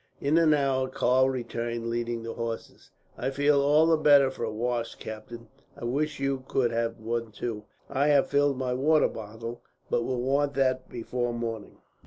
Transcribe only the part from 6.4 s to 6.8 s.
could